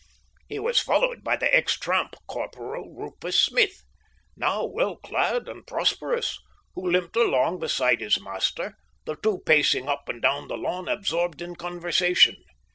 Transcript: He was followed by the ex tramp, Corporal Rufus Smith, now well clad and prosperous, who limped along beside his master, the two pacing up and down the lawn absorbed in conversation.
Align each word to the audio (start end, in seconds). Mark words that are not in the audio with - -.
He 0.49 0.57
was 0.57 0.79
followed 0.79 1.23
by 1.23 1.35
the 1.35 1.55
ex 1.55 1.77
tramp, 1.77 2.15
Corporal 2.25 2.89
Rufus 2.91 3.39
Smith, 3.39 3.83
now 4.35 4.65
well 4.65 4.95
clad 4.95 5.47
and 5.47 5.63
prosperous, 5.67 6.39
who 6.73 6.89
limped 6.89 7.15
along 7.15 7.59
beside 7.59 8.01
his 8.01 8.19
master, 8.19 8.73
the 9.05 9.17
two 9.17 9.43
pacing 9.45 9.87
up 9.87 10.09
and 10.09 10.19
down 10.19 10.47
the 10.47 10.57
lawn 10.57 10.87
absorbed 10.89 11.39
in 11.39 11.55
conversation. 11.55 12.37